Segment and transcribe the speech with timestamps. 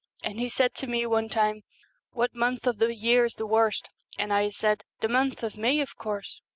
[0.23, 1.61] And he said to me one time,"
[2.09, 5.79] What month of the year is the worst?" and I said," The month of May,
[5.79, 6.41] of course."